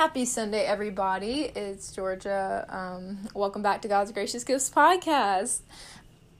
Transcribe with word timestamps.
Happy 0.00 0.24
Sunday, 0.24 0.64
everybody. 0.64 1.42
It's 1.54 1.92
Georgia. 1.92 2.64
Um, 2.70 3.28
welcome 3.34 3.60
back 3.60 3.82
to 3.82 3.88
God's 3.88 4.12
Gracious 4.12 4.44
Gifts 4.44 4.70
podcast. 4.70 5.60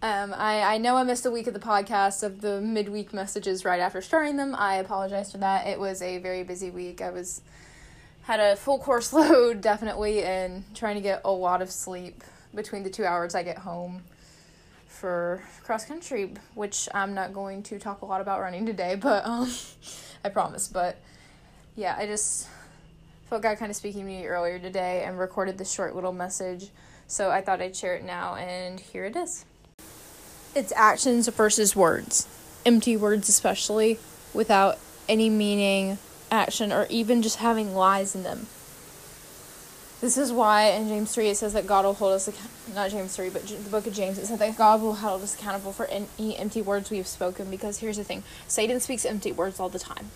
Um, 0.00 0.32
I, 0.34 0.62
I 0.62 0.78
know 0.78 0.96
I 0.96 1.02
missed 1.02 1.26
a 1.26 1.30
week 1.30 1.46
of 1.46 1.52
the 1.52 1.60
podcast 1.60 2.22
of 2.22 2.40
the 2.40 2.62
midweek 2.62 3.12
messages 3.12 3.66
right 3.66 3.78
after 3.78 4.00
starting 4.00 4.38
them. 4.38 4.54
I 4.56 4.76
apologize 4.76 5.30
for 5.30 5.36
that. 5.36 5.66
It 5.66 5.78
was 5.78 6.00
a 6.00 6.16
very 6.16 6.42
busy 6.42 6.70
week. 6.70 7.02
I 7.02 7.10
was 7.10 7.42
had 8.22 8.40
a 8.40 8.56
full 8.56 8.78
course 8.78 9.12
load 9.12 9.60
definitely 9.60 10.22
and 10.22 10.64
trying 10.74 10.94
to 10.94 11.02
get 11.02 11.20
a 11.26 11.30
lot 11.30 11.60
of 11.60 11.70
sleep 11.70 12.24
between 12.54 12.82
the 12.82 12.88
two 12.88 13.04
hours 13.04 13.34
I 13.34 13.42
get 13.42 13.58
home 13.58 14.04
for 14.86 15.42
cross 15.64 15.84
country, 15.84 16.32
which 16.54 16.88
I'm 16.94 17.12
not 17.12 17.34
going 17.34 17.62
to 17.64 17.78
talk 17.78 18.00
a 18.00 18.06
lot 18.06 18.22
about 18.22 18.40
running 18.40 18.64
today, 18.64 18.94
but 18.98 19.26
um, 19.26 19.52
I 20.24 20.30
promise. 20.30 20.66
But 20.66 20.96
yeah, 21.76 21.94
I 21.98 22.06
just 22.06 22.48
felt 23.30 23.42
God 23.42 23.58
kind 23.58 23.70
of 23.70 23.76
speaking 23.76 24.00
to 24.00 24.06
me 24.06 24.26
earlier 24.26 24.58
today 24.58 25.04
and 25.04 25.16
recorded 25.16 25.56
this 25.56 25.70
short 25.70 25.94
little 25.94 26.12
message. 26.12 26.70
So 27.06 27.30
I 27.30 27.40
thought 27.40 27.62
I'd 27.62 27.76
share 27.76 27.94
it 27.94 28.04
now, 28.04 28.34
and 28.34 28.80
here 28.80 29.04
it 29.04 29.14
is. 29.14 29.44
It's 30.52 30.72
actions 30.74 31.28
versus 31.28 31.76
words, 31.76 32.26
empty 32.66 32.96
words, 32.96 33.28
especially 33.28 34.00
without 34.34 34.80
any 35.08 35.30
meaning, 35.30 35.98
action, 36.32 36.72
or 36.72 36.88
even 36.90 37.22
just 37.22 37.36
having 37.36 37.72
lies 37.72 38.16
in 38.16 38.24
them. 38.24 38.48
This 40.00 40.18
is 40.18 40.32
why 40.32 40.70
in 40.70 40.88
James 40.88 41.14
3 41.14 41.28
it 41.28 41.36
says 41.36 41.52
that 41.52 41.68
God 41.68 41.84
will 41.84 41.94
hold 41.94 42.14
us, 42.14 42.28
not 42.74 42.90
James 42.90 43.14
3, 43.14 43.30
but 43.30 43.46
the 43.46 43.70
book 43.70 43.86
of 43.86 43.94
James, 43.94 44.18
it 44.18 44.26
says 44.26 44.40
that 44.40 44.58
God 44.58 44.82
will 44.82 44.94
hold 44.94 45.22
us 45.22 45.36
accountable 45.36 45.72
for 45.72 45.86
any 45.86 46.36
empty 46.36 46.62
words 46.62 46.90
we 46.90 46.96
have 46.96 47.06
spoken. 47.06 47.48
Because 47.48 47.78
here's 47.78 47.96
the 47.96 48.04
thing 48.04 48.24
Satan 48.48 48.80
speaks 48.80 49.04
empty 49.04 49.30
words 49.30 49.60
all 49.60 49.68
the 49.68 49.78
time. 49.78 50.10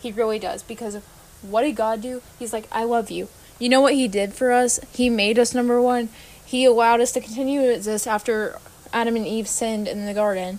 He 0.00 0.10
really 0.10 0.38
does. 0.38 0.62
Because 0.62 1.02
what 1.42 1.62
did 1.62 1.76
God 1.76 2.02
do? 2.02 2.22
He's 2.38 2.52
like, 2.52 2.68
I 2.72 2.84
love 2.84 3.10
you. 3.10 3.28
You 3.58 3.68
know 3.68 3.80
what 3.80 3.94
He 3.94 4.08
did 4.08 4.34
for 4.34 4.52
us? 4.52 4.80
He 4.92 5.08
made 5.08 5.38
us 5.38 5.54
number 5.54 5.80
one. 5.80 6.08
He 6.44 6.64
allowed 6.64 7.00
us 7.00 7.12
to 7.12 7.20
continue 7.20 7.62
to 7.62 7.74
exist 7.74 8.06
after 8.06 8.58
Adam 8.92 9.16
and 9.16 9.26
Eve 9.26 9.48
sinned 9.48 9.88
in 9.88 10.06
the 10.06 10.14
garden. 10.14 10.58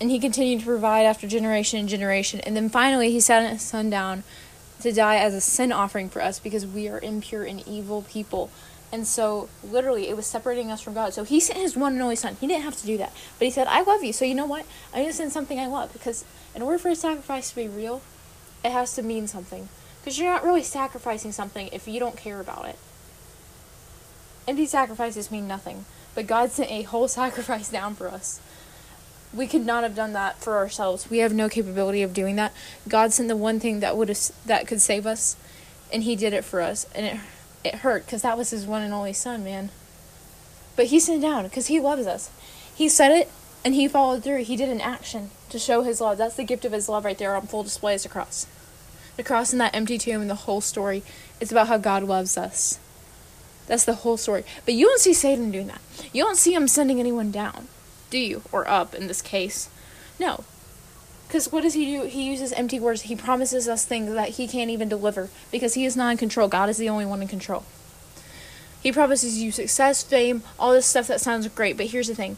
And 0.00 0.10
He 0.10 0.18
continued 0.18 0.60
to 0.60 0.66
provide 0.66 1.02
after 1.02 1.26
generation 1.26 1.80
and 1.80 1.88
generation. 1.88 2.40
And 2.40 2.56
then 2.56 2.68
finally, 2.68 3.10
He 3.10 3.20
sent 3.20 3.50
His 3.50 3.62
Son 3.62 3.90
down 3.90 4.22
to 4.80 4.92
die 4.92 5.16
as 5.16 5.34
a 5.34 5.40
sin 5.40 5.72
offering 5.72 6.08
for 6.08 6.20
us 6.22 6.38
because 6.38 6.66
we 6.66 6.88
are 6.88 7.00
impure 7.00 7.44
and 7.44 7.66
evil 7.66 8.02
people. 8.02 8.50
And 8.92 9.06
so, 9.06 9.48
literally, 9.64 10.08
it 10.08 10.16
was 10.16 10.26
separating 10.26 10.70
us 10.70 10.80
from 10.80 10.94
God. 10.94 11.14
So, 11.14 11.24
He 11.24 11.40
sent 11.40 11.58
His 11.58 11.76
one 11.76 11.94
and 11.94 12.02
only 12.02 12.16
Son. 12.16 12.36
He 12.40 12.46
didn't 12.46 12.64
have 12.64 12.76
to 12.76 12.86
do 12.86 12.98
that. 12.98 13.12
But 13.38 13.46
He 13.46 13.50
said, 13.50 13.66
I 13.66 13.82
love 13.82 14.04
you. 14.04 14.12
So, 14.12 14.24
you 14.24 14.34
know 14.34 14.46
what? 14.46 14.66
I'm 14.92 15.00
going 15.00 15.06
to 15.06 15.16
send 15.16 15.32
something 15.32 15.58
I 15.58 15.66
love. 15.66 15.92
Because 15.92 16.24
in 16.54 16.62
order 16.62 16.78
for 16.78 16.90
a 16.90 16.94
sacrifice 16.94 17.50
to 17.50 17.56
be 17.56 17.66
real, 17.66 18.02
it 18.64 18.72
has 18.72 18.94
to 18.94 19.02
mean 19.02 19.28
something. 19.28 19.68
Because 20.00 20.18
you're 20.18 20.30
not 20.30 20.44
really 20.44 20.62
sacrificing 20.62 21.32
something 21.32 21.68
if 21.72 21.86
you 21.86 22.00
don't 22.00 22.16
care 22.16 22.40
about 22.40 22.66
it. 22.66 22.78
Empty 24.48 24.66
sacrifices 24.66 25.30
mean 25.30 25.46
nothing. 25.46 25.84
But 26.14 26.26
God 26.26 26.50
sent 26.50 26.70
a 26.70 26.82
whole 26.82 27.08
sacrifice 27.20 27.68
down 27.68 27.94
for 27.94 28.08
us. 28.08 28.40
We 29.32 29.46
could 29.46 29.66
not 29.66 29.82
have 29.82 29.96
done 29.96 30.12
that 30.12 30.38
for 30.38 30.56
ourselves. 30.56 31.10
We 31.10 31.18
have 31.18 31.32
no 31.32 31.48
capability 31.48 32.02
of 32.02 32.14
doing 32.14 32.36
that. 32.36 32.52
God 32.88 33.12
sent 33.12 33.28
the 33.28 33.36
one 33.36 33.58
thing 33.58 33.80
that 33.80 33.96
would 33.96 34.08
that 34.46 34.66
could 34.68 34.80
save 34.80 35.06
us, 35.06 35.36
and 35.92 36.04
He 36.04 36.14
did 36.14 36.32
it 36.32 36.44
for 36.44 36.60
us, 36.60 36.86
and 36.94 37.04
it 37.04 37.16
it 37.64 37.76
hurt 37.76 38.06
because 38.06 38.22
that 38.22 38.38
was 38.38 38.50
His 38.50 38.64
one 38.64 38.82
and 38.82 38.94
only 38.94 39.12
Son, 39.12 39.42
man. 39.42 39.70
But 40.76 40.86
He 40.86 41.00
sent 41.00 41.20
down 41.20 41.44
because 41.44 41.66
He 41.66 41.80
loves 41.80 42.06
us. 42.06 42.30
He 42.72 42.88
said 42.88 43.10
it, 43.10 43.28
and 43.64 43.74
He 43.74 43.88
followed 43.88 44.22
through. 44.22 44.44
He 44.44 44.54
did 44.54 44.68
an 44.68 44.80
action 44.80 45.30
to 45.54 45.58
show 45.60 45.82
His 45.82 46.00
love. 46.00 46.18
That's 46.18 46.34
the 46.34 46.42
gift 46.42 46.64
of 46.64 46.72
His 46.72 46.88
love 46.88 47.04
right 47.04 47.16
there 47.16 47.36
on 47.36 47.46
full 47.46 47.62
display 47.62 47.94
as 47.94 48.04
a 48.04 48.08
cross. 48.08 48.46
The 49.16 49.22
cross 49.22 49.52
and 49.52 49.60
that 49.60 49.74
empty 49.74 49.98
tomb 49.98 50.20
and 50.20 50.28
the 50.28 50.34
whole 50.34 50.60
story 50.60 51.04
is 51.40 51.52
about 51.52 51.68
how 51.68 51.78
God 51.78 52.02
loves 52.02 52.36
us. 52.36 52.80
That's 53.68 53.84
the 53.84 53.94
whole 53.94 54.16
story. 54.16 54.44
But 54.64 54.74
you 54.74 54.86
don't 54.86 55.00
see 55.00 55.14
Satan 55.14 55.52
doing 55.52 55.68
that. 55.68 55.80
You 56.12 56.24
don't 56.24 56.36
see 56.36 56.52
him 56.52 56.66
sending 56.66 56.98
anyone 56.98 57.30
down, 57.30 57.68
do 58.10 58.18
you? 58.18 58.42
Or 58.50 58.68
up 58.68 58.94
in 58.94 59.06
this 59.06 59.22
case. 59.22 59.70
No. 60.18 60.42
Because 61.28 61.52
what 61.52 61.62
does 61.62 61.74
he 61.74 61.86
do? 61.86 62.02
He 62.06 62.28
uses 62.28 62.52
empty 62.52 62.80
words. 62.80 63.02
He 63.02 63.14
promises 63.14 63.68
us 63.68 63.84
things 63.84 64.12
that 64.12 64.30
he 64.30 64.48
can't 64.48 64.70
even 64.70 64.88
deliver 64.88 65.30
because 65.52 65.74
he 65.74 65.84
is 65.84 65.96
not 65.96 66.10
in 66.10 66.16
control. 66.16 66.48
God 66.48 66.68
is 66.68 66.76
the 66.76 66.88
only 66.88 67.06
one 67.06 67.22
in 67.22 67.28
control. 67.28 67.64
He 68.82 68.90
promises 68.90 69.40
you 69.40 69.52
success, 69.52 70.02
fame, 70.02 70.42
all 70.58 70.72
this 70.72 70.86
stuff 70.86 71.06
that 71.06 71.20
sounds 71.20 71.46
great. 71.48 71.76
But 71.76 71.86
here's 71.86 72.08
the 72.08 72.14
thing 72.16 72.36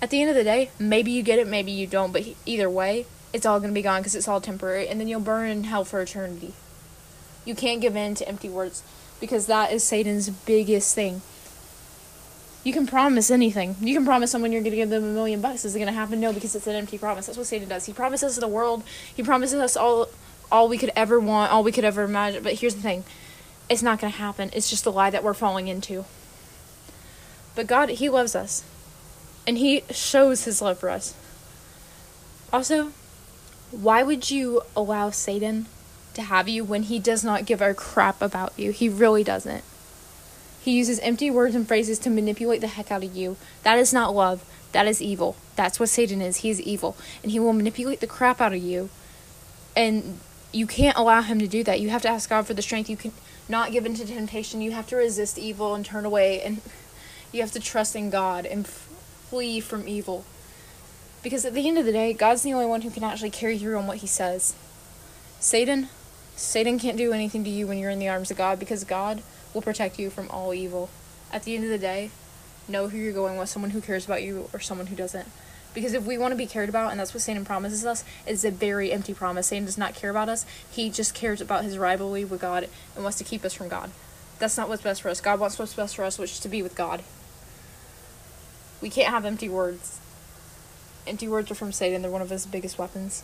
at 0.00 0.10
the 0.10 0.20
end 0.20 0.30
of 0.30 0.36
the 0.36 0.44
day, 0.44 0.70
maybe 0.78 1.10
you 1.10 1.22
get 1.22 1.38
it, 1.38 1.46
maybe 1.46 1.72
you 1.72 1.86
don't. 1.86 2.12
But 2.12 2.24
either 2.46 2.70
way, 2.70 3.06
it's 3.32 3.46
all 3.46 3.58
going 3.58 3.70
to 3.70 3.74
be 3.74 3.82
gone 3.82 4.00
because 4.00 4.14
it's 4.14 4.28
all 4.28 4.40
temporary, 4.40 4.88
and 4.88 5.00
then 5.00 5.08
you'll 5.08 5.20
burn 5.20 5.50
in 5.50 5.64
hell 5.64 5.84
for 5.84 6.00
eternity. 6.00 6.54
You 7.44 7.54
can't 7.54 7.80
give 7.80 7.96
in 7.96 8.14
to 8.16 8.28
empty 8.28 8.48
words 8.48 8.82
because 9.20 9.46
that 9.46 9.72
is 9.72 9.82
Satan's 9.82 10.30
biggest 10.30 10.94
thing. 10.94 11.22
You 12.64 12.72
can 12.72 12.86
promise 12.86 13.30
anything. 13.30 13.76
You 13.80 13.94
can 13.94 14.04
promise 14.04 14.30
someone 14.30 14.52
you're 14.52 14.62
going 14.62 14.72
to 14.72 14.76
give 14.76 14.90
them 14.90 15.04
a 15.04 15.06
million 15.06 15.40
bucks. 15.40 15.64
Is 15.64 15.74
it 15.74 15.78
going 15.78 15.86
to 15.86 15.98
happen? 15.98 16.20
No, 16.20 16.32
because 16.32 16.54
it's 16.54 16.66
an 16.66 16.74
empty 16.74 16.98
promise. 16.98 17.26
That's 17.26 17.38
what 17.38 17.46
Satan 17.46 17.68
does. 17.68 17.86
He 17.86 17.92
promises 17.92 18.36
the 18.36 18.48
world. 18.48 18.82
He 19.14 19.22
promises 19.22 19.60
us 19.60 19.76
all, 19.76 20.08
all 20.52 20.68
we 20.68 20.76
could 20.76 20.92
ever 20.94 21.18
want, 21.18 21.52
all 21.52 21.62
we 21.62 21.72
could 21.72 21.84
ever 21.84 22.02
imagine. 22.02 22.42
But 22.42 22.54
here's 22.54 22.74
the 22.74 22.82
thing: 22.82 23.04
it's 23.68 23.82
not 23.82 24.00
going 24.00 24.12
to 24.12 24.18
happen. 24.18 24.50
It's 24.52 24.68
just 24.68 24.86
a 24.86 24.90
lie 24.90 25.10
that 25.10 25.22
we're 25.22 25.34
falling 25.34 25.68
into. 25.68 26.04
But 27.54 27.66
God, 27.66 27.88
He 27.90 28.08
loves 28.08 28.34
us, 28.34 28.64
and 29.48 29.58
He 29.58 29.82
shows 29.90 30.44
His 30.44 30.62
love 30.62 30.78
for 30.78 30.90
us. 30.90 31.16
Also, 32.52 32.92
why 33.70 34.02
would 34.02 34.30
you 34.30 34.62
allow 34.74 35.10
Satan 35.10 35.66
to 36.14 36.22
have 36.22 36.48
you 36.48 36.64
when 36.64 36.84
he 36.84 36.98
does 36.98 37.22
not 37.22 37.44
give 37.44 37.60
a 37.60 37.74
crap 37.74 38.22
about 38.22 38.52
you? 38.56 38.70
He 38.70 38.88
really 38.88 39.22
doesn't. 39.22 39.62
He 40.62 40.72
uses 40.72 40.98
empty 41.00 41.30
words 41.30 41.54
and 41.54 41.68
phrases 41.68 41.98
to 42.00 42.10
manipulate 42.10 42.60
the 42.62 42.66
heck 42.68 42.90
out 42.90 43.04
of 43.04 43.14
you. 43.14 43.36
That 43.62 43.78
is 43.78 43.92
not 43.92 44.14
love. 44.14 44.44
That 44.72 44.86
is 44.86 45.02
evil. 45.02 45.36
That's 45.56 45.78
what 45.78 45.90
Satan 45.90 46.22
is. 46.22 46.38
He's 46.38 46.60
evil. 46.60 46.96
And 47.22 47.30
he 47.30 47.38
will 47.38 47.52
manipulate 47.52 48.00
the 48.00 48.06
crap 48.06 48.40
out 48.40 48.52
of 48.52 48.62
you. 48.62 48.88
And 49.76 50.18
you 50.52 50.66
can't 50.66 50.96
allow 50.96 51.20
him 51.20 51.38
to 51.38 51.46
do 51.46 51.62
that. 51.64 51.80
You 51.80 51.90
have 51.90 52.02
to 52.02 52.08
ask 52.08 52.30
God 52.30 52.46
for 52.46 52.54
the 52.54 52.62
strength. 52.62 52.88
You 52.88 52.96
can 52.96 53.12
not 53.48 53.72
give 53.72 53.84
in 53.84 53.94
to 53.94 54.06
temptation. 54.06 54.62
You 54.62 54.72
have 54.72 54.86
to 54.88 54.96
resist 54.96 55.38
evil 55.38 55.74
and 55.74 55.84
turn 55.84 56.04
away. 56.06 56.42
And 56.42 56.60
you 57.32 57.42
have 57.42 57.52
to 57.52 57.60
trust 57.60 57.94
in 57.94 58.08
God 58.08 58.46
and 58.46 58.66
flee 59.28 59.60
from 59.60 59.86
evil. 59.86 60.24
Because 61.22 61.44
at 61.44 61.52
the 61.52 61.68
end 61.68 61.78
of 61.78 61.84
the 61.84 61.92
day, 61.92 62.12
God's 62.12 62.42
the 62.42 62.52
only 62.52 62.66
one 62.66 62.82
who 62.82 62.90
can 62.90 63.04
actually 63.04 63.30
carry 63.30 63.58
through 63.58 63.76
on 63.76 63.86
what 63.86 63.98
he 63.98 64.06
says. 64.06 64.54
Satan, 65.40 65.88
Satan 66.36 66.78
can't 66.78 66.96
do 66.96 67.12
anything 67.12 67.44
to 67.44 67.50
you 67.50 67.66
when 67.66 67.78
you're 67.78 67.90
in 67.90 67.98
the 67.98 68.08
arms 68.08 68.30
of 68.30 68.38
God 68.38 68.58
because 68.58 68.84
God 68.84 69.22
will 69.52 69.62
protect 69.62 69.98
you 69.98 70.10
from 70.10 70.30
all 70.30 70.54
evil. 70.54 70.88
At 71.32 71.44
the 71.44 71.54
end 71.54 71.64
of 71.64 71.70
the 71.70 71.78
day, 71.78 72.10
know 72.68 72.88
who 72.88 72.96
you're 72.96 73.12
going 73.12 73.36
with, 73.36 73.48
someone 73.48 73.72
who 73.72 73.80
cares 73.80 74.04
about 74.04 74.22
you 74.22 74.48
or 74.52 74.60
someone 74.60 74.86
who 74.86 74.96
doesn't. 74.96 75.28
Because 75.74 75.92
if 75.92 76.06
we 76.06 76.16
want 76.16 76.32
to 76.32 76.36
be 76.36 76.46
cared 76.46 76.68
about, 76.68 76.90
and 76.90 76.98
that's 76.98 77.12
what 77.12 77.22
Satan 77.22 77.44
promises 77.44 77.84
us, 77.84 78.04
it's 78.26 78.44
a 78.44 78.50
very 78.50 78.90
empty 78.90 79.14
promise. 79.14 79.48
Satan 79.48 79.64
does 79.64 79.78
not 79.78 79.94
care 79.94 80.10
about 80.10 80.28
us. 80.28 80.46
He 80.70 80.90
just 80.90 81.14
cares 81.14 81.40
about 81.40 81.64
his 81.64 81.76
rivalry 81.76 82.24
with 82.24 82.40
God 82.40 82.68
and 82.94 83.04
wants 83.04 83.18
to 83.18 83.24
keep 83.24 83.44
us 83.44 83.54
from 83.54 83.68
God. 83.68 83.90
That's 84.38 84.56
not 84.56 84.68
what's 84.68 84.82
best 84.82 85.02
for 85.02 85.08
us. 85.08 85.20
God 85.20 85.40
wants 85.40 85.58
what's 85.58 85.74
best 85.74 85.96
for 85.96 86.04
us, 86.04 86.18
which 86.18 86.32
is 86.32 86.40
to 86.40 86.48
be 86.48 86.62
with 86.62 86.74
God. 86.74 87.02
We 88.80 88.90
can't 88.90 89.08
have 89.08 89.24
empty 89.24 89.48
words. 89.48 90.00
Empty 91.06 91.28
words 91.28 91.50
are 91.50 91.54
from 91.54 91.72
Satan. 91.72 92.02
They're 92.02 92.10
one 92.10 92.22
of 92.22 92.30
his 92.30 92.46
biggest 92.46 92.78
weapons. 92.78 93.22